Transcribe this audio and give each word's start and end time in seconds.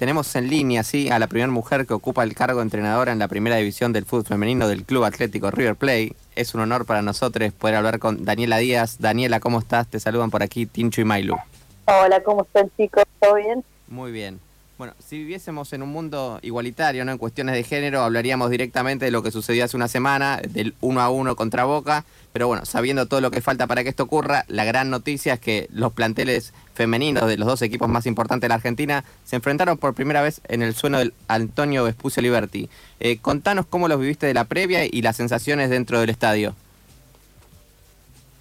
tenemos 0.00 0.34
en 0.34 0.48
línea, 0.48 0.82
sí, 0.82 1.10
a 1.10 1.18
la 1.18 1.26
primera 1.26 1.52
mujer 1.52 1.86
que 1.86 1.92
ocupa 1.92 2.24
el 2.24 2.34
cargo 2.34 2.60
de 2.60 2.62
entrenadora 2.62 3.12
en 3.12 3.18
la 3.18 3.28
primera 3.28 3.56
división 3.56 3.92
del 3.92 4.06
fútbol 4.06 4.24
femenino 4.24 4.66
del 4.66 4.84
Club 4.84 5.04
Atlético 5.04 5.50
River 5.50 5.76
Plate. 5.76 6.14
Es 6.34 6.54
un 6.54 6.62
honor 6.62 6.86
para 6.86 7.02
nosotros 7.02 7.52
poder 7.52 7.76
hablar 7.76 7.98
con 7.98 8.24
Daniela 8.24 8.56
Díaz. 8.56 8.96
Daniela, 8.98 9.40
¿cómo 9.40 9.58
estás? 9.58 9.88
Te 9.88 10.00
saludan 10.00 10.30
por 10.30 10.42
aquí 10.42 10.64
Tincho 10.64 11.02
y 11.02 11.04
Mailu. 11.04 11.36
Hola, 11.84 12.22
¿cómo 12.22 12.44
están 12.44 12.70
chicos? 12.78 13.04
¿Todo 13.20 13.34
bien? 13.34 13.62
Muy 13.88 14.10
bien. 14.10 14.40
Bueno, 14.80 14.94
si 14.98 15.18
viviésemos 15.18 15.74
en 15.74 15.82
un 15.82 15.90
mundo 15.90 16.38
igualitario, 16.40 17.04
¿no? 17.04 17.12
En 17.12 17.18
cuestiones 17.18 17.54
de 17.54 17.64
género, 17.64 18.00
hablaríamos 18.00 18.48
directamente 18.48 19.04
de 19.04 19.10
lo 19.10 19.22
que 19.22 19.30
sucedió 19.30 19.66
hace 19.66 19.76
una 19.76 19.88
semana, 19.88 20.40
del 20.48 20.74
uno 20.80 21.02
a 21.02 21.10
uno 21.10 21.36
contra 21.36 21.64
Boca. 21.64 22.06
Pero 22.32 22.46
bueno, 22.46 22.64
sabiendo 22.64 23.04
todo 23.04 23.20
lo 23.20 23.30
que 23.30 23.42
falta 23.42 23.66
para 23.66 23.82
que 23.82 23.90
esto 23.90 24.04
ocurra, 24.04 24.46
la 24.48 24.64
gran 24.64 24.88
noticia 24.88 25.34
es 25.34 25.40
que 25.40 25.68
los 25.70 25.92
planteles 25.92 26.54
femeninos 26.72 27.28
de 27.28 27.36
los 27.36 27.46
dos 27.46 27.60
equipos 27.60 27.90
más 27.90 28.06
importantes 28.06 28.46
de 28.46 28.48
la 28.48 28.54
Argentina 28.54 29.04
se 29.26 29.36
enfrentaron 29.36 29.76
por 29.76 29.92
primera 29.92 30.22
vez 30.22 30.40
en 30.48 30.62
el 30.62 30.74
suelo 30.74 30.96
del 30.96 31.12
Antonio 31.28 31.84
Vespucio 31.84 32.22
Liberti. 32.22 32.70
Eh, 33.00 33.18
contanos 33.18 33.66
cómo 33.66 33.86
los 33.86 34.00
viviste 34.00 34.24
de 34.24 34.32
la 34.32 34.44
previa 34.44 34.86
y 34.86 35.02
las 35.02 35.14
sensaciones 35.14 35.68
dentro 35.68 36.00
del 36.00 36.08
estadio. 36.08 36.54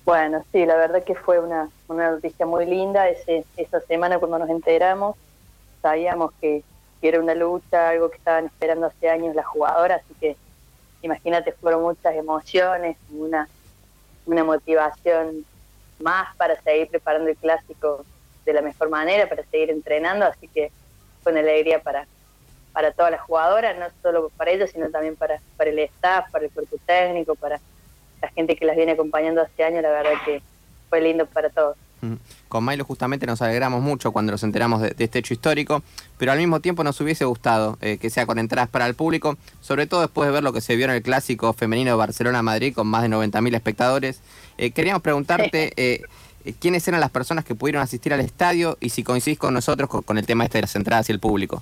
Bueno, 0.05 0.45
sí, 0.53 0.65
la 0.65 0.77
verdad 0.77 1.03
que 1.03 1.15
fue 1.15 1.37
una, 1.39 1.67
una 1.89 2.11
noticia 2.11 2.45
muy 2.45 2.65
linda 2.65 3.09
ese, 3.09 3.43
esa 3.57 3.81
semana 3.81 4.19
cuando 4.19 4.39
nos 4.39 4.49
enteramos 4.49 5.17
sabíamos 5.81 6.31
que, 6.39 6.63
era 7.01 7.21
una 7.21 7.33
lucha, 7.33 7.89
algo 7.89 8.09
que 8.09 8.17
estaban 8.17 8.47
esperando 8.47 8.87
hace 8.87 9.09
años 9.09 9.33
las 9.33 9.45
jugadoras, 9.45 10.01
así 10.03 10.13
que 10.19 10.35
imagínate, 11.01 11.53
fueron 11.53 11.81
muchas 11.81 12.13
emociones, 12.13 12.97
una, 13.09 13.47
una 14.25 14.43
motivación 14.43 15.45
más 15.99 16.35
para 16.35 16.61
seguir 16.61 16.89
preparando 16.89 17.29
el 17.29 17.37
clásico 17.37 18.03
de 18.45 18.51
la 18.51 18.61
mejor 18.61 18.89
manera, 18.89 19.29
para 19.29 19.45
seguir 19.45 19.69
entrenando, 19.69 20.25
así 20.25 20.49
que 20.49 20.71
fue 21.23 21.31
una 21.31 21.39
alegría 21.39 21.81
para, 21.81 22.05
para 22.73 22.91
todas 22.91 23.11
las 23.11 23.21
jugadoras, 23.21 23.77
no 23.77 23.85
solo 24.01 24.29
para 24.35 24.51
ellas, 24.51 24.71
sino 24.71 24.89
también 24.89 25.15
para, 25.15 25.39
para 25.55 25.69
el 25.69 25.79
staff, 25.79 26.29
para 26.31 26.45
el 26.45 26.51
cuerpo 26.51 26.75
técnico, 26.85 27.35
para 27.35 27.61
la 28.21 28.27
gente 28.29 28.55
que 28.55 28.65
las 28.65 28.75
viene 28.75 28.91
acompañando 28.91 29.41
hace 29.41 29.63
años, 29.63 29.83
la 29.83 29.91
verdad 29.91 30.13
que 30.25 30.41
fue 30.89 30.99
lindo 30.99 31.25
para 31.25 31.49
todos. 31.49 31.77
Con 32.47 32.65
Milo 32.65 32.85
justamente 32.85 33.25
nos 33.25 33.41
alegramos 33.41 33.81
mucho 33.81 34.11
cuando 34.11 34.31
nos 34.31 34.43
enteramos 34.43 34.81
de, 34.81 34.95
este 34.97 35.19
hecho 35.19 35.33
histórico, 35.33 35.83
pero 36.17 36.31
al 36.31 36.37
mismo 36.37 36.59
tiempo 36.61 36.83
nos 36.83 36.99
hubiese 37.01 37.25
gustado 37.25 37.77
eh, 37.81 37.97
que 37.97 38.09
sea 38.09 38.25
con 38.25 38.39
entradas 38.39 38.69
para 38.69 38.87
el 38.87 38.95
público, 38.95 39.37
sobre 39.61 39.85
todo 39.85 40.01
después 40.01 40.27
de 40.27 40.33
ver 40.33 40.43
lo 40.43 40.53
que 40.53 40.61
se 40.61 40.75
vio 40.75 40.85
en 40.85 40.91
el 40.91 41.01
clásico 41.01 41.53
femenino 41.53 41.91
de 41.91 41.97
Barcelona-Madrid 41.97 42.73
con 42.73 42.87
más 42.87 43.03
de 43.03 43.09
90.000 43.09 43.55
espectadores. 43.55 44.21
Eh, 44.57 44.71
queríamos 44.71 45.01
preguntarte 45.01 45.73
eh, 45.75 46.01
quiénes 46.59 46.87
eran 46.87 47.01
las 47.01 47.11
personas 47.11 47.45
que 47.45 47.55
pudieron 47.55 47.81
asistir 47.81 48.13
al 48.13 48.21
estadio 48.21 48.77
y 48.79 48.89
si 48.89 49.03
coincidís 49.03 49.37
con 49.37 49.53
nosotros 49.53 49.89
con, 49.89 50.17
el 50.17 50.25
tema 50.25 50.45
este 50.45 50.57
de 50.59 50.63
las 50.63 50.75
entradas 50.75 51.09
y 51.09 51.11
el 51.11 51.19
público. 51.19 51.61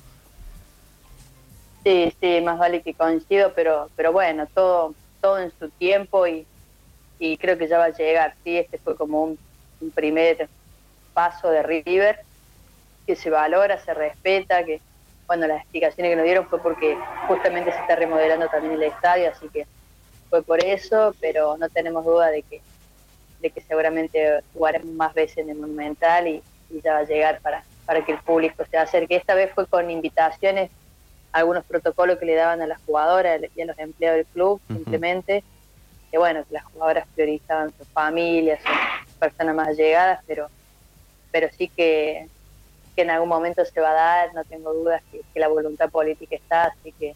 Sí, 1.84 2.14
sí, 2.22 2.42
más 2.42 2.60
vale 2.60 2.82
que 2.82 2.94
coincido, 2.94 3.54
pero, 3.56 3.90
pero 3.96 4.12
bueno, 4.12 4.46
todo, 4.54 4.94
todo 5.22 5.40
en 5.40 5.52
su 5.58 5.70
tiempo 5.70 6.28
y, 6.28 6.46
y 7.18 7.38
creo 7.38 7.58
que 7.58 7.68
ya 7.68 7.78
va 7.78 7.86
a 7.86 7.90
llegar. 7.90 8.36
Sí, 8.44 8.58
este 8.58 8.78
fue 8.78 8.96
como 8.96 9.24
un 9.24 9.47
un 9.81 9.92
primer 9.92 10.47
paso 11.14 11.50
de 11.50 11.64
River 11.64 12.20
que 13.06 13.16
se 13.16 13.30
valora, 13.30 13.80
se 13.80 13.94
respeta, 13.94 14.64
que 14.64 14.81
bueno, 15.25 15.47
las 15.47 15.61
explicaciones 15.61 16.11
que 16.11 16.16
nos 16.16 16.25
dieron 16.25 16.47
fue 16.47 16.61
porque 16.61 16.97
justamente 17.28 17.72
se 17.72 17.80
está 17.80 17.95
remodelando 17.95 18.47
también 18.47 18.73
el 18.73 18.84
estadio, 18.84 19.30
así 19.30 19.50
que 19.50 19.66
fue 20.30 20.42
por 20.42 20.64
eso, 20.64 21.14
pero 21.19 21.58
no 21.58 21.69
tenemos 21.69 22.06
duda 22.06 22.28
de 22.28 22.44
que 22.44 22.61
de 23.42 23.52
que 23.52 23.61
seguramente 23.61 24.42
jugaremos 24.53 24.94
más 24.94 25.14
veces 25.14 25.38
en 25.39 25.50
el 25.52 25.58
Monumental 25.58 26.28
y, 26.28 26.44
ya 26.84 26.94
va 26.94 27.00
a 27.00 27.03
llegar 27.03 27.39
para, 27.39 27.64
para 27.86 28.03
que 28.03 28.12
el 28.12 28.17
público 28.19 28.66
se 28.69 28.78
acerque. 28.78 29.16
Esta 29.16 29.36
vez 29.36 29.52
fue 29.53 29.66
con 29.67 29.89
invitaciones, 29.89 30.69
algunos 31.31 31.64
protocolos 31.64 32.17
que 32.17 32.25
le 32.25 32.36
daban 32.36 32.62
a 32.62 32.67
las 32.67 32.81
jugadoras 32.86 33.39
y 33.56 33.62
a 33.62 33.66
los 33.66 33.80
empleados 33.80 34.17
del 34.17 34.25
club, 34.25 34.59
simplemente, 34.67 35.44
que 36.12 36.17
bueno, 36.17 36.44
que 36.45 36.53
las 36.53 36.66
jugadoras 36.66 37.08
priorizaban 37.16 37.72
sus 37.78 37.88
familias, 37.88 38.59
personas 39.17 39.55
más 39.55 39.69
allegadas, 39.69 40.22
pero, 40.28 40.47
pero 41.31 41.47
sí 41.57 41.69
que, 41.69 42.28
en 42.95 43.09
algún 43.11 43.29
momento 43.29 43.63
se 43.63 43.79
va 43.79 43.91
a 43.91 43.94
dar, 43.94 44.33
no 44.33 44.44
tengo 44.45 44.73
dudas 44.73 45.03
que, 45.11 45.22
la 45.39 45.47
voluntad 45.47 45.89
política 45.89 46.35
está, 46.35 46.66
así 46.66 46.91
que 46.94 47.16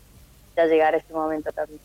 ya 0.56 0.66
llegará 0.66 0.98
ese 0.98 1.12
momento 1.12 1.52
también. 1.52 1.80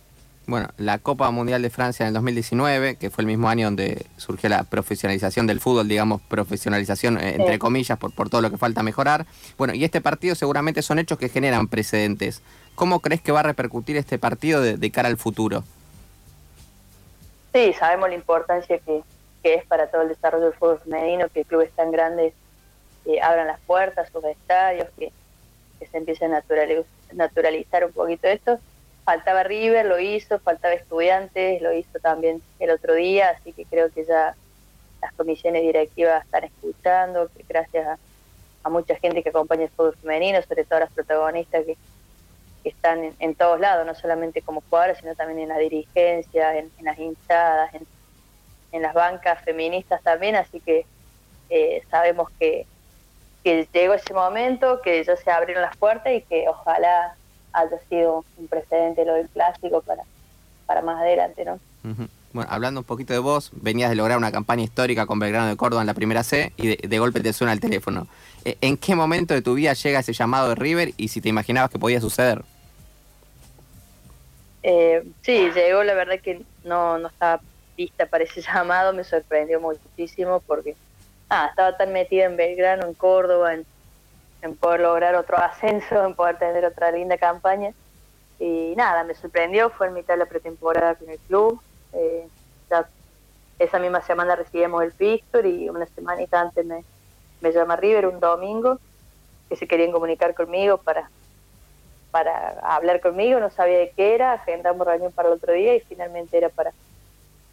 Bueno, 0.47 0.69
la 0.77 0.99
Copa 0.99 1.29
Mundial 1.31 1.63
de 1.63 1.71
Francia 1.71 2.05
en 2.05 2.09
el 2.09 2.15
2019, 2.15 2.97
que 2.97 3.11
fue 3.11 3.23
el 3.23 3.27
mismo 3.27 3.49
año 3.49 3.67
donde 3.67 4.07
surgió 4.17 4.49
la 4.49 4.63
profesionalización 4.63 5.47
del 5.47 5.61
fútbol, 5.61 5.89
digamos, 5.89 6.21
profesionalización 6.23 7.19
eh, 7.19 7.35
entre 7.37 7.59
comillas, 7.59 7.99
por, 7.99 8.15
por 8.15 8.29
todo 8.29 8.43
lo 8.43 8.51
que 8.51 8.59
falta 8.59 8.85
mejorar. 8.85 9.27
Bueno, 9.59 9.75
y 9.75 9.83
este 9.83 10.01
partido 10.01 10.37
seguramente 10.37 10.83
son 10.83 11.01
hechos 11.01 11.19
que 11.19 11.31
generan 11.31 11.67
precedentes. 11.67 12.43
¿Cómo 12.77 13.01
crees 13.01 13.23
que 13.23 13.33
va 13.33 13.41
a 13.41 13.45
repercutir 13.45 13.97
este 13.97 14.19
partido 14.19 14.61
de 14.61 14.91
cara 14.93 15.09
al 15.09 15.17
futuro? 15.17 15.65
Sí, 17.57 17.73
sabemos 17.73 18.11
la 18.11 18.15
importancia 18.15 18.79
que, 18.81 19.03
que 19.47 19.55
es 19.55 19.65
para 19.65 19.87
todo 19.87 20.03
el 20.03 20.09
desarrollo 20.09 20.47
del 20.47 20.55
fútbol 20.55 20.81
femenino, 20.81 21.29
que 21.29 21.45
clubes 21.45 21.71
tan 21.71 21.93
grandes 21.93 22.35
eh, 23.05 23.21
abran 23.21 23.47
las 23.47 23.61
puertas, 23.61 24.11
sus 24.11 24.25
estadios, 24.25 24.89
que, 24.99 25.13
se 25.89 25.97
empiece 25.99 26.25
a 26.25 26.43
naturalizar 27.13 27.85
un 27.85 27.93
poquito 27.93 28.27
esto. 28.27 28.59
Faltaba 29.05 29.45
River, 29.45 29.87
lo 29.87 30.01
hizo, 30.01 30.41
faltaba 30.41 30.75
Estudiantes, 30.75 31.63
lo 31.63 31.73
hizo 31.73 32.01
también 32.01 32.43
el 32.59 32.71
otro 32.71 32.95
día, 32.95 33.37
así 33.39 33.53
que 33.53 33.65
creo 33.67 33.89
que 33.93 34.05
ya 34.05 34.35
las 35.01 35.13
comisiones 35.13 35.63
directivas 35.63 36.25
están 36.25 36.43
escuchando, 36.43 37.29
que 37.29 37.45
gracias 37.49 38.01
a, 38.65 38.69
mucha 38.69 38.97
gente 38.97 39.23
que 39.23 39.29
acompaña 39.29 39.63
el 39.63 39.71
fútbol 39.71 39.95
femenino, 40.03 40.43
sobre 40.43 40.65
todo 40.65 40.81
las 40.81 40.91
protagonistas 40.91 41.65
que, 41.67 41.77
están 42.65 43.15
en, 43.21 43.35
todos 43.37 43.61
lados, 43.61 43.87
no 43.87 43.95
solamente 43.95 44.43
como 44.43 44.61
jugadoras, 44.61 44.99
sino 44.99 45.15
también 45.15 45.39
en 45.39 45.51
la 45.51 45.59
dirigencia, 45.59 46.59
en, 46.59 46.69
en 46.79 46.85
las 46.85 46.99
hinchadas, 46.99 47.73
en, 47.75 47.87
en 48.73 48.83
las 48.83 48.95
bancas 48.95 49.43
feministas 49.45 50.03
también, 50.03 50.37
así 50.37 50.61
que 50.61 50.87
eh, 51.51 51.83
sabemos 51.91 52.31
que, 52.39 52.67
que 53.45 53.69
llegó 53.73 53.95
ese 53.95 54.13
momento, 54.13 54.81
que 54.83 55.03
ya 55.05 55.17
se 55.17 55.31
abrieron 55.31 55.63
las 55.63 55.77
puertas 55.77 56.13
y 56.13 56.23
que 56.23 56.49
ojalá 56.49 57.17
haya 57.53 57.79
sido 57.89 58.25
un 58.37 58.49
precedente 58.49 59.05
lo 59.05 59.15
del 59.15 59.29
clásico 59.29 59.81
para, 59.83 60.03
para 60.67 60.83
más 60.83 61.01
adelante, 61.01 61.45
¿no? 61.45 61.59
Bueno, 62.33 62.51
hablando 62.53 62.81
un 62.81 62.85
poquito 62.85 63.13
de 63.13 63.19
vos, 63.21 63.51
venías 63.55 63.89
de 63.89 63.97
lograr 63.97 64.19
una 64.19 64.33
campaña 64.33 64.63
histórica 64.63 65.07
con 65.07 65.19
Belgrano 65.19 65.49
de 65.49 65.57
Córdoba 65.57 65.83
en 65.83 65.87
la 65.87 65.95
primera 65.95 66.23
C 66.23 66.53
y 66.57 66.77
de, 66.77 66.99
golpe 66.99 67.21
te 67.21 67.33
suena 67.33 67.53
el 67.53 67.61
teléfono. 67.61 68.09
Eh, 68.45 68.59
¿En 68.61 68.77
qué 68.77 68.95
momento 68.95 69.33
de 69.33 69.41
tu 69.41 69.55
vida 69.55 69.73
llega 69.73 70.01
ese 70.01 70.13
llamado 70.13 70.51
de 70.51 70.57
River 70.57 70.93
y 70.97 71.09
si 71.09 71.21
te 71.21 71.29
imaginabas 71.29 71.71
que 71.71 71.79
podía 71.79 72.01
suceder? 72.01 72.43
Eh, 74.63 75.03
sí, 75.23 75.51
llegó, 75.55 75.85
la 75.85 75.95
verdad 75.95 76.21
que 76.21 76.43
no, 76.65 76.99
no 76.99 77.09
estaba 77.09 77.41
para 78.11 78.25
ese 78.25 78.43
llamado 78.55 78.93
me 78.93 79.05
sorprendió 79.05 79.61
muchísimo 79.61 80.41
porque 80.41 80.77
ah, 81.29 81.47
estaba 81.51 81.77
tan 81.77 81.93
metida 81.93 82.25
en 82.25 82.37
Belgrano, 82.37 82.87
en 82.87 82.95
Córdoba, 82.95 83.55
en, 83.55 83.67
poder 84.57 84.81
lograr 84.81 85.15
otro 85.17 85.37
ascenso, 85.39 86.05
en 86.05 86.15
poder 86.15 86.39
tener 86.39 86.65
otra 86.65 86.91
linda 86.93 87.19
campaña. 87.19 87.73
Y 88.39 88.75
nada, 88.77 89.03
me 89.05 89.15
sorprendió, 89.15 89.71
fue 89.71 89.87
en 89.89 89.95
mitad 89.95 90.15
de 90.15 90.19
la 90.19 90.27
pretemporada 90.27 90.95
con 90.95 91.09
el 91.09 91.19
club. 91.21 91.61
Eh, 91.93 92.29
esa 93.59 93.79
misma 93.79 94.03
semana 94.03 94.37
recibimos 94.37 94.83
el 94.83 94.93
fixture 94.93 95.49
y 95.49 95.71
una 95.71 95.87
semanita 95.87 96.41
antes 96.41 96.65
me, 96.67 96.85
me 97.41 97.53
llama 97.53 97.77
River 97.77 98.07
un 98.07 98.21
domingo 98.21 98.79
que 99.49 99.57
se 99.57 99.67
querían 99.67 99.93
comunicar 99.93 100.35
conmigo 100.35 100.77
para 100.77 101.09
para 102.17 102.61
hablar 102.63 103.03
conmigo, 103.03 103.41
no 103.41 103.51
sabía 103.51 103.79
de 103.79 103.93
qué 103.95 104.15
era, 104.15 104.33
agendamos 104.33 104.87
reunión 104.87 105.13
para 105.13 105.29
el 105.29 105.35
otro 105.35 105.53
día 105.53 105.75
y 105.75 105.81
finalmente 105.81 106.39
era 106.39 106.49
para 106.49 106.73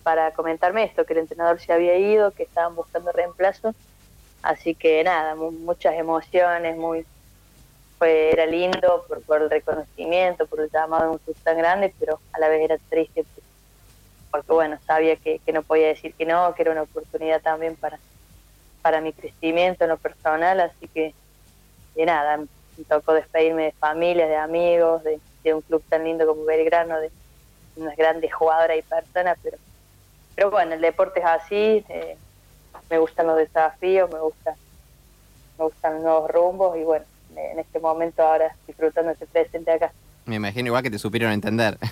para 0.04 0.32
comentarme 0.32 0.84
esto, 0.84 1.06
que 1.06 1.14
el 1.14 1.20
entrenador 1.20 1.60
se 1.60 1.74
había 1.74 1.98
ido, 1.98 2.32
que 2.32 2.44
estaban 2.44 2.76
buscando 2.76 3.12
reemplazo. 3.12 3.74
Así 4.42 4.76
que 4.76 5.04
nada, 5.04 5.36
muchas 5.36 5.96
emociones, 5.96 6.78
muy 6.78 7.06
fue 7.98 8.32
era 8.32 8.46
lindo 8.46 9.06
por, 9.08 9.22
por, 9.22 9.42
el 9.42 9.50
reconocimiento, 9.50 10.46
por 10.48 10.60
el 10.60 10.70
llamado 10.70 11.04
de 11.04 11.10
un 11.12 11.18
club 11.20 11.38
tan 11.44 11.58
grande, 11.58 11.94
pero 12.00 12.20
a 12.34 12.40
la 12.40 12.50
vez 12.50 12.62
era 12.62 12.78
triste 12.90 13.24
porque 14.34 14.52
bueno, 14.52 14.80
sabía 14.88 15.16
que, 15.16 15.38
que 15.38 15.54
no 15.54 15.62
podía 15.62 15.90
decir 15.90 16.16
que 16.16 16.26
no, 16.26 16.56
que 16.56 16.64
era 16.64 16.72
una 16.72 16.82
oportunidad 16.82 17.40
también 17.40 17.76
para, 17.76 18.00
para 18.82 19.00
mi 19.00 19.14
crecimiento 19.14 19.84
en 19.84 19.92
lo 19.92 19.98
personal, 19.98 20.60
así 20.60 20.88
que 20.88 21.14
de 21.94 22.06
nada, 22.08 22.38
me 22.38 22.84
tocó 22.90 23.14
despedirme 23.14 23.66
de 23.66 23.72
familias, 23.74 24.28
de 24.28 24.36
amigos, 24.36 25.04
de, 25.04 25.20
de 25.44 25.54
un 25.54 25.62
club 25.62 25.84
tan 25.88 26.04
lindo 26.04 26.26
como 26.26 26.46
Belgrano, 26.46 27.00
de 27.00 27.12
unas 27.76 27.96
grandes 27.96 28.34
jugadoras 28.34 28.76
y 28.76 28.82
personas, 28.82 29.38
pero 29.44 29.58
pero 30.36 30.52
bueno, 30.52 30.74
el 30.74 30.82
deporte 30.82 31.20
es 31.20 31.26
así, 31.26 31.86
eh, 31.90 32.18
me 32.90 32.98
gustan 32.98 33.28
los 33.28 33.38
desafíos, 33.38 34.12
me 34.12 34.20
gusta 34.20 34.56
me 35.58 35.66
gustan 35.66 35.96
los 35.96 36.04
nuevos 36.04 36.32
rumbos 36.32 36.78
y 36.78 36.84
bueno, 36.84 37.06
en 37.36 37.60
este 37.60 37.80
momento 37.80 38.24
ahora 38.24 38.56
disfrutando 38.68 39.12
este 39.12 39.28
presente 39.28 39.72
acá. 39.72 39.92
Me 40.26 40.36
imagino 40.36 40.68
igual 40.68 40.84
que 40.84 40.92
te 40.92 41.00
supieron 41.00 41.32
entender. 41.32 41.78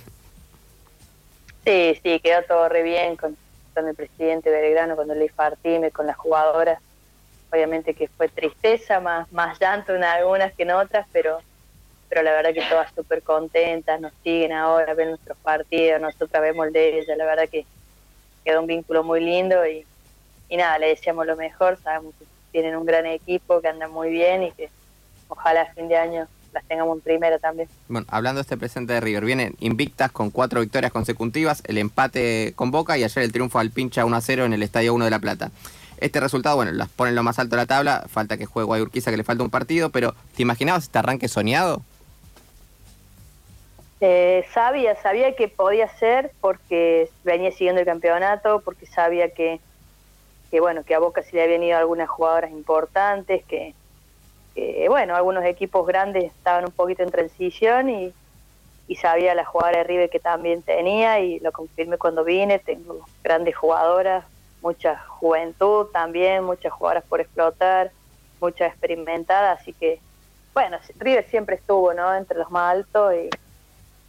Sí, 1.64 2.00
sí, 2.02 2.20
quedó 2.22 2.42
todo 2.46 2.70
re 2.70 2.82
bien 2.82 3.16
con, 3.16 3.38
con 3.76 3.88
el 3.88 3.94
presidente 3.94 4.50
Belgrano, 4.50 4.96
con 4.96 5.12
el 5.12 5.32
Partime, 5.32 5.92
con 5.92 6.08
las 6.08 6.18
jugadoras. 6.18 6.82
obviamente 7.52 7.94
que 7.94 8.08
fue 8.08 8.30
tristeza, 8.30 9.00
más, 9.00 9.32
más 9.32 9.60
llanto 9.60 9.94
en 9.94 10.04
algunas 10.04 10.54
que 10.54 10.64
en 10.64 10.72
otras, 10.72 11.06
pero, 11.12 11.38
pero 12.10 12.24
la 12.24 12.32
verdad 12.32 12.56
que 12.56 12.64
todas 12.68 12.92
súper 12.96 13.22
contentas, 13.22 14.02
nos 14.02 14.12
siguen 14.24 14.54
ahora, 14.54 14.96
ven 14.96 15.10
nuestros 15.10 15.38
partidos, 15.38 16.02
nosotros 16.02 16.42
vemos 16.42 16.66
el 16.66 16.74
de 16.74 16.98
ella, 16.98 17.16
la 17.16 17.26
verdad 17.26 17.48
que 17.48 17.68
quedó 18.44 18.62
un 18.62 18.68
vínculo 18.68 19.04
muy 19.04 19.20
lindo 19.24 19.66
y, 19.66 19.86
y 20.50 20.58
nada, 20.58 20.78
le 20.80 20.88
deseamos 20.88 21.26
lo 21.26 21.36
mejor, 21.36 21.78
sabemos 21.84 22.14
que 22.20 22.26
tienen 22.52 22.76
un 22.76 22.86
gran 22.86 23.06
equipo, 23.06 23.62
que 23.62 23.68
anda 23.68 23.88
muy 23.88 24.10
bien 24.10 24.44
y 24.44 24.52
que 24.52 24.70
ojalá 25.28 25.62
a 25.62 25.74
fin 25.74 25.88
de 25.88 25.98
año 25.98 26.28
las 26.54 26.64
tengamos 26.66 26.98
en 26.98 27.02
primera 27.02 27.40
también. 27.40 27.70
Bueno, 27.88 28.06
hablando 28.10 28.40
de 28.40 28.42
este 28.42 28.58
presente 28.58 28.94
de 28.94 29.00
River, 29.00 29.24
vienen 29.24 29.56
invictas 29.60 30.12
con 30.12 30.32
cuatro 30.32 30.62
victorias 30.62 30.92
consecutivas, 30.92 31.64
el 31.66 31.78
empate 31.78 32.54
con 32.56 32.72
Boca 32.72 32.98
y 32.98 33.04
ayer 33.04 33.24
el 33.24 33.32
triunfo 33.32 33.60
al 33.60 33.72
pincha 33.72 34.06
1 34.06 34.16
a 34.16 34.22
0 34.22 34.46
en 34.46 34.54
el 34.54 34.64
Estadio 34.64 34.94
1 34.94 35.06
de 35.06 35.12
La 35.12 35.20
Plata. 35.20 35.52
Este 35.98 36.20
resultado, 36.20 36.56
bueno, 36.56 36.72
las 36.72 36.90
ponen 36.90 37.16
lo 37.16 37.24
más 37.24 37.38
alto 37.40 37.56
de 37.56 37.62
la 37.62 37.68
tabla, 37.68 38.06
falta 38.10 38.36
que 38.36 38.48
juegue 38.48 38.66
Guayurquiza 38.66 39.12
que 39.12 39.18
le 39.18 39.24
falta 39.24 39.44
un 39.44 39.52
partido, 39.52 39.92
pero 39.92 40.16
¿te 40.36 40.42
imaginabas 40.42 40.84
este 40.84 40.98
arranque 40.98 41.28
soñado? 41.28 41.84
Eh, 44.04 44.44
sabía, 44.52 44.96
sabía 44.96 45.36
que 45.36 45.48
podía 45.48 45.88
ser 45.88 46.32
porque 46.42 47.08
venía 47.24 47.52
siguiendo 47.52 47.82
el 47.82 47.86
campeonato, 47.86 48.62
porque 48.62 48.88
sabía 48.88 49.30
que, 49.30 49.60
que 50.50 50.60
bueno, 50.60 50.84
que 50.84 50.96
a 50.96 51.00
Boca 51.00 51.22
sí 51.22 51.36
le 51.36 51.44
habían 51.44 51.62
ido 51.62 51.78
algunas 51.78 52.10
jugadoras 52.10 52.50
importantes, 52.50 53.46
que, 53.46 53.76
que, 54.56 54.90
bueno, 54.90 55.16
algunos 55.16 55.46
equipos 55.46 55.86
grandes 55.86 56.24
estaban 56.24 56.66
un 56.66 56.72
poquito 56.72 57.04
en 57.04 57.12
transición 57.12 57.92
y, 57.92 58.12
y 58.88 58.96
sabía 58.96 59.36
la 59.36 59.46
jugadora 59.46 59.78
de 59.78 59.84
River 59.84 60.10
que 60.10 60.20
también 60.20 60.64
tenía 60.64 61.20
y 61.20 61.40
lo 61.40 61.52
confirmé 61.52 62.00
cuando 62.00 62.24
vine, 62.24 62.58
tengo 62.58 63.06
grandes 63.24 63.56
jugadoras, 63.56 64.26
mucha 64.64 64.98
juventud 64.98 65.86
también, 65.94 66.44
muchas 66.44 66.74
jugadoras 66.74 67.04
por 67.04 67.22
explotar, 67.22 67.92
mucha 68.40 68.66
experimentada, 68.66 69.52
así 69.52 69.74
que 69.74 70.00
bueno, 70.56 70.80
River 70.98 71.26
siempre 71.30 71.56
estuvo, 71.56 71.94
¿no? 71.94 72.14
Entre 72.16 72.38
los 72.38 72.50
más 72.50 72.74
altos 72.74 73.14
y, 73.14 73.30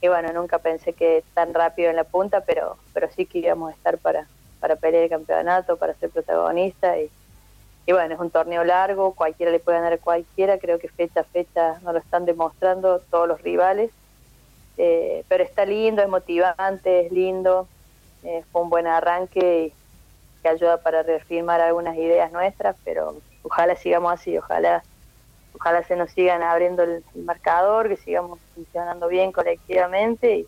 y 0.02 0.08
bueno, 0.08 0.32
nunca 0.32 0.58
pensé 0.58 0.92
que 0.92 1.22
tan 1.32 1.54
rápido 1.54 1.88
en 1.88 1.96
la 1.96 2.04
punta, 2.04 2.40
pero 2.40 2.76
pero 2.92 3.08
sí 3.10 3.24
que 3.24 3.38
íbamos 3.38 3.70
a 3.70 3.74
estar 3.74 3.96
para 3.98 4.26
para 4.60 4.76
pelear 4.76 5.04
el 5.04 5.10
campeonato, 5.10 5.76
para 5.76 5.94
ser 5.94 6.10
protagonista 6.10 6.98
y, 6.98 7.10
y 7.86 7.92
bueno, 7.92 8.14
es 8.14 8.20
un 8.20 8.30
torneo 8.30 8.62
largo, 8.64 9.14
cualquiera 9.14 9.50
le 9.50 9.58
puede 9.58 9.78
ganar 9.78 9.94
a 9.94 9.98
cualquiera, 9.98 10.58
creo 10.58 10.78
que 10.78 10.88
fecha 10.88 11.20
a 11.20 11.24
fecha 11.24 11.80
nos 11.82 11.94
lo 11.94 11.98
están 12.00 12.26
demostrando 12.26 13.00
todos 13.10 13.26
los 13.26 13.42
rivales, 13.42 13.90
eh, 14.76 15.24
pero 15.28 15.42
está 15.42 15.64
lindo, 15.64 16.02
es 16.02 16.08
motivante, 16.08 17.06
es 17.06 17.12
lindo, 17.12 17.66
eh, 18.24 18.44
fue 18.52 18.62
un 18.62 18.70
buen 18.70 18.86
arranque 18.86 19.64
y 19.66 19.72
que 20.42 20.48
ayuda 20.48 20.78
para 20.78 21.02
reafirmar 21.02 21.60
algunas 21.60 21.96
ideas 21.96 22.30
nuestras, 22.32 22.76
pero 22.84 23.16
ojalá 23.42 23.76
sigamos 23.76 24.12
así, 24.12 24.36
ojalá 24.36 24.82
ojalá 25.62 25.84
se 25.84 25.94
nos 25.94 26.10
sigan 26.10 26.42
abriendo 26.42 26.82
el, 26.82 27.04
el 27.14 27.22
marcador, 27.22 27.88
que 27.88 27.96
sigamos 27.96 28.40
funcionando 28.52 29.06
bien 29.06 29.30
colectivamente 29.30 30.38
y, 30.38 30.46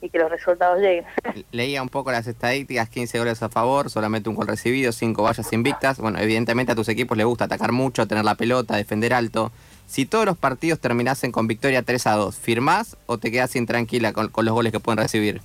y 0.00 0.10
que 0.10 0.18
los 0.18 0.28
resultados 0.28 0.80
lleguen. 0.80 1.04
Leía 1.52 1.80
un 1.80 1.88
poco 1.88 2.10
las 2.10 2.26
estadísticas, 2.26 2.88
15 2.88 3.20
goles 3.20 3.40
a 3.40 3.48
favor, 3.48 3.88
solamente 3.88 4.28
un 4.28 4.34
gol 4.34 4.48
recibido, 4.48 4.90
5 4.90 5.22
vallas 5.22 5.52
invictas. 5.52 5.98
Bueno, 6.00 6.18
evidentemente 6.18 6.72
a 6.72 6.74
tus 6.74 6.88
equipos 6.88 7.16
les 7.16 7.24
gusta 7.24 7.44
atacar 7.44 7.70
mucho, 7.70 8.08
tener 8.08 8.24
la 8.24 8.34
pelota, 8.34 8.74
defender 8.74 9.14
alto. 9.14 9.52
Si 9.86 10.06
todos 10.06 10.26
los 10.26 10.36
partidos 10.36 10.80
terminasen 10.80 11.30
con 11.30 11.46
victoria 11.46 11.82
3 11.82 12.06
a 12.08 12.16
2, 12.16 12.36
¿firmás 12.36 12.96
o 13.06 13.18
te 13.18 13.30
quedas 13.30 13.54
intranquila 13.54 14.12
con, 14.12 14.28
con 14.28 14.44
los 14.44 14.54
goles 14.54 14.72
que 14.72 14.80
pueden 14.80 14.98
recibir? 14.98 15.40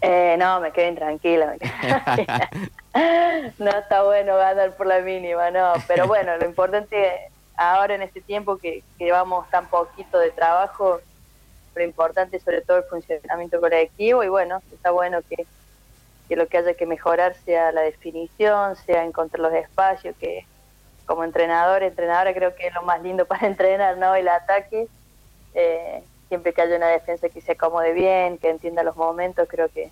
Eh, 0.00 0.34
no, 0.38 0.60
me 0.60 0.72
quedo 0.72 0.88
intranquila. 0.88 1.56
no 3.58 3.70
está 3.70 4.02
bueno 4.02 4.36
ganar 4.36 4.76
por 4.76 4.86
la 4.86 5.00
mínima, 5.00 5.50
no. 5.50 5.72
Pero 5.86 6.06
bueno, 6.06 6.36
lo 6.36 6.46
importante 6.46 7.30
ahora 7.56 7.94
en 7.94 8.02
este 8.02 8.20
tiempo 8.20 8.56
que, 8.56 8.82
que 8.98 9.04
llevamos 9.04 9.48
tan 9.50 9.68
poquito 9.68 10.18
de 10.18 10.30
trabajo, 10.30 11.00
lo 11.74 11.84
importante 11.84 12.40
sobre 12.40 12.62
todo 12.62 12.78
el 12.78 12.84
funcionamiento 12.84 13.60
colectivo 13.60 14.24
y 14.24 14.28
bueno, 14.28 14.60
está 14.72 14.90
bueno 14.90 15.20
que, 15.28 15.46
que 16.28 16.36
lo 16.36 16.46
que 16.46 16.58
haya 16.58 16.74
que 16.74 16.86
mejorar 16.86 17.34
sea 17.44 17.70
la 17.72 17.82
definición, 17.82 18.76
sea 18.76 19.04
encontrar 19.04 19.40
los 19.40 19.52
espacios, 19.52 20.16
que 20.18 20.46
como 21.06 21.24
entrenador, 21.24 21.82
entrenadora 21.82 22.32
creo 22.34 22.54
que 22.54 22.68
es 22.68 22.74
lo 22.74 22.82
más 22.82 23.02
lindo 23.02 23.24
para 23.26 23.46
entrenar, 23.46 23.98
¿no? 23.98 24.14
El 24.14 24.28
ataque, 24.28 24.88
eh, 25.54 26.02
siempre 26.28 26.52
que 26.52 26.62
haya 26.62 26.76
una 26.76 26.88
defensa 26.88 27.28
que 27.28 27.40
se 27.40 27.52
acomode 27.52 27.92
bien, 27.92 28.38
que 28.38 28.50
entienda 28.50 28.82
los 28.82 28.96
momentos, 28.96 29.48
creo 29.48 29.68
que 29.68 29.90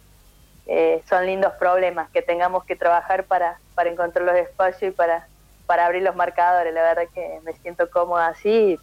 eh, 0.69 1.03
son 1.09 1.25
lindos 1.25 1.55
problemas 1.55 2.11
que 2.11 2.21
tengamos 2.21 2.63
que 2.65 2.77
trabajar 2.77 3.25
para, 3.25 3.59
para 3.75 3.91
encontrar 3.91 4.27
los 4.27 4.37
espacios 4.37 4.93
y 4.93 4.95
para, 4.95 5.27
para 5.67 5.87
abrir 5.87 6.03
los 6.03 6.15
marcadores. 6.15 6.75
La 6.75 6.83
verdad 6.83 7.05
que 7.15 7.41
me 7.43 7.55
siento 7.55 7.91
cómoda 7.91 8.29
así 8.29 8.79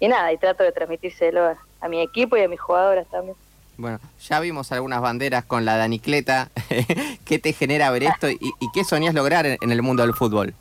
y, 0.00 0.04
y 0.04 0.08
nada, 0.08 0.30
y 0.32 0.36
trato 0.36 0.62
de 0.62 0.72
transmitírselo 0.72 1.46
a, 1.46 1.56
a 1.80 1.88
mi 1.88 2.02
equipo 2.02 2.36
y 2.36 2.42
a 2.42 2.48
mis 2.48 2.60
jugadoras 2.60 3.06
también. 3.10 3.36
Bueno, 3.78 3.98
ya 4.20 4.38
vimos 4.38 4.70
algunas 4.70 5.00
banderas 5.00 5.44
con 5.44 5.64
la 5.64 5.78
Danicleta. 5.78 6.50
¿Qué 7.24 7.38
te 7.38 7.54
genera 7.54 7.90
ver 7.90 8.04
esto 8.04 8.28
y, 8.28 8.38
y 8.60 8.70
qué 8.72 8.84
soñás 8.84 9.14
lograr 9.14 9.46
en, 9.46 9.56
en, 9.62 9.72
el 9.72 9.82
mundo 9.82 10.02
del 10.02 10.14
fútbol? 10.14 10.54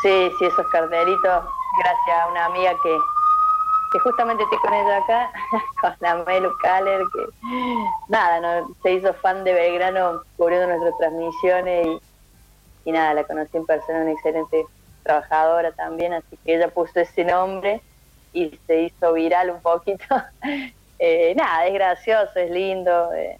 Sí, 0.00 0.30
sí, 0.38 0.44
esos 0.46 0.66
carneritos, 0.70 1.44
gracias 1.82 2.20
a 2.22 2.28
una 2.30 2.46
amiga 2.46 2.72
que, 2.82 2.98
que 3.90 3.98
justamente 3.98 4.42
estoy 4.44 4.58
con 4.58 4.74
ella 4.74 4.98
acá, 4.98 5.32
con 5.80 5.94
la 6.00 6.14
Melu 6.24 6.50
que 6.62 7.26
nada, 8.08 8.40
no, 8.40 8.74
se 8.82 8.92
hizo 8.92 9.12
fan 9.14 9.44
de 9.44 9.52
Belgrano 9.52 10.22
cubriendo 10.36 10.68
nuestras 10.68 10.96
transmisiones 10.98 11.86
y, 11.86 12.00
y 12.88 12.92
nada, 12.92 13.14
la 13.14 13.24
conocí 13.24 13.56
en 13.56 13.66
persona, 13.66 14.00
una 14.00 14.12
excelente 14.12 14.64
trabajadora 15.02 15.72
también, 15.72 16.12
así 16.12 16.38
que 16.44 16.54
ella 16.54 16.68
puso 16.68 17.00
ese 17.00 17.24
nombre 17.24 17.80
y 18.32 18.58
se 18.66 18.82
hizo 18.82 19.12
viral 19.12 19.50
un 19.50 19.60
poquito. 19.60 20.04
eh, 20.98 21.34
nada, 21.36 21.66
es 21.66 21.74
gracioso, 21.74 22.32
es 22.36 22.50
lindo, 22.50 23.12
eh, 23.14 23.38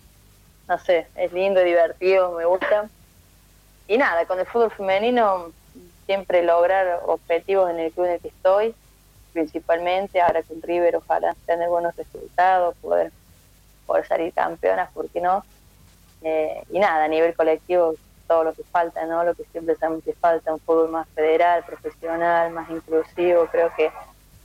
no 0.68 0.78
sé, 0.78 1.06
es 1.14 1.32
lindo, 1.32 1.62
divertido, 1.62 2.32
me 2.32 2.44
gusta. 2.44 2.88
Y 3.86 3.98
nada, 3.98 4.24
con 4.26 4.38
el 4.38 4.46
fútbol 4.46 4.70
femenino 4.70 5.52
siempre 6.06 6.42
lograr 6.42 7.00
objetivos 7.06 7.70
en 7.70 7.78
el 7.80 7.92
club 7.92 8.06
en 8.06 8.12
el 8.12 8.20
que 8.20 8.28
estoy, 8.28 8.74
principalmente 9.32 10.20
ahora 10.20 10.42
con 10.42 10.60
River, 10.62 10.96
ojalá 10.96 11.34
tener 11.46 11.68
buenos 11.68 11.94
resultados, 11.96 12.74
poder, 12.80 13.12
poder 13.86 14.06
salir 14.06 14.32
campeonas, 14.32 14.90
¿por 14.92 15.08
qué 15.08 15.20
no? 15.20 15.44
Eh, 16.22 16.62
y 16.70 16.78
nada, 16.78 17.04
a 17.04 17.08
nivel 17.08 17.34
colectivo, 17.34 17.94
todo 18.26 18.44
lo 18.44 18.52
que 18.52 18.62
falta, 18.64 19.04
¿no? 19.06 19.24
Lo 19.24 19.34
que 19.34 19.44
siempre 19.52 19.74
sabemos 19.76 20.04
que 20.04 20.12
falta, 20.12 20.52
un 20.52 20.60
fútbol 20.60 20.90
más 20.90 21.08
federal, 21.08 21.64
profesional, 21.64 22.50
más 22.52 22.68
inclusivo, 22.70 23.46
creo 23.46 23.72
que, 23.76 23.90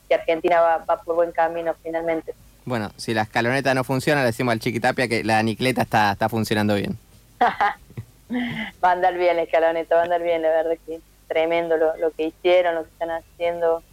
que 0.08 0.16
Argentina 0.16 0.62
va, 0.62 0.78
va 0.80 1.02
por 1.02 1.16
buen 1.16 1.32
camino 1.32 1.74
finalmente. 1.84 2.34
Bueno, 2.66 2.92
si 2.98 3.14
la 3.14 3.24
escaloneta 3.24 3.74
no 3.76 3.84
funciona, 3.84 4.22
le 4.22 4.28
decimos 4.28 4.54
al 4.54 4.60
Chiquitapia 4.60 5.08
que 5.08 5.24
la 5.24 5.44
Nicleta 5.44 5.84
está, 5.84 6.14
está 6.14 6.30
funcionando 6.30 6.74
bien. 6.74 6.98
va 7.40 8.90
a 8.90 8.92
andar 8.92 9.16
bien 9.16 9.36
la 9.36 9.44
escaloneta, 9.44 9.96
va 9.96 10.02
a 10.02 10.04
andar 10.06 10.24
bien, 10.24 10.42
la 10.42 10.50
verdad 10.50 10.78
que 10.86 11.00
tremendo 11.28 11.78
lo, 11.78 11.96
lo 11.98 12.12
que 12.12 12.24
hicieron, 12.28 12.76
lo 12.76 12.84
que 12.84 12.90
están 12.90 13.12
haciendo. 13.12 13.84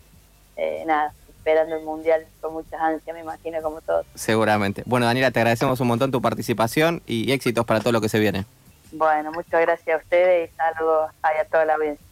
Eh, 0.56 0.84
nada, 0.86 1.12
esperando 1.28 1.76
el 1.76 1.84
mundial 1.84 2.24
con 2.40 2.52
muchas 2.52 2.80
ansias, 2.80 3.14
me 3.14 3.20
imagino, 3.20 3.60
como 3.62 3.80
todos. 3.80 4.06
Seguramente. 4.14 4.82
Bueno, 4.86 5.06
Daniela, 5.06 5.30
te 5.30 5.40
agradecemos 5.40 5.80
un 5.80 5.88
montón 5.88 6.10
tu 6.10 6.22
participación 6.22 7.02
y 7.06 7.32
éxitos 7.32 7.64
para 7.64 7.80
todo 7.80 7.92
lo 7.92 8.00
que 8.00 8.08
se 8.08 8.18
viene. 8.18 8.44
Bueno, 8.92 9.32
muchas 9.32 9.60
gracias 9.62 9.98
a 9.98 10.02
ustedes 10.02 10.50
y 10.50 10.56
saludos 10.56 11.10
a 11.22 11.44
toda 11.50 11.64
la 11.64 11.74
audiencia. 11.74 12.06